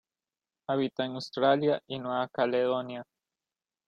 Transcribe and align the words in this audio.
Habita 0.67 1.05
en 1.05 1.11
Australia 1.13 1.79
y 1.85 1.99
Nueva 1.99 2.27
Caledonia. 2.29 3.03